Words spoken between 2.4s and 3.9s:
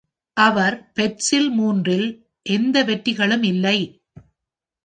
எந்த வெற்றிகளும் இல்லை.